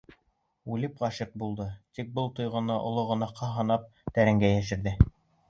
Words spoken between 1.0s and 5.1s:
ғашиҡ булды, тик был тойғоһон оло гонаһҡа һанап тәрәнгә йәшерҙе.